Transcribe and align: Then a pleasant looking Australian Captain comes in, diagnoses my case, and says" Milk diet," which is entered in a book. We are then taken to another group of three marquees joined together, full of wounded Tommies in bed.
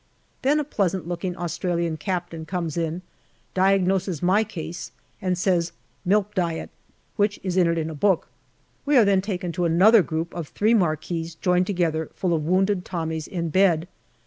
Then 0.41 0.59
a 0.59 0.63
pleasant 0.63 1.07
looking 1.07 1.37
Australian 1.37 1.95
Captain 1.95 2.43
comes 2.47 2.75
in, 2.75 3.03
diagnoses 3.53 4.23
my 4.23 4.43
case, 4.43 4.91
and 5.21 5.37
says" 5.37 5.73
Milk 6.05 6.33
diet," 6.33 6.71
which 7.17 7.39
is 7.43 7.55
entered 7.55 7.77
in 7.77 7.87
a 7.91 7.93
book. 7.93 8.27
We 8.83 8.97
are 8.97 9.05
then 9.05 9.21
taken 9.21 9.51
to 9.51 9.65
another 9.65 10.01
group 10.01 10.33
of 10.33 10.47
three 10.47 10.73
marquees 10.73 11.35
joined 11.35 11.67
together, 11.67 12.09
full 12.15 12.33
of 12.33 12.47
wounded 12.47 12.83
Tommies 12.83 13.27
in 13.27 13.49
bed. 13.49 13.87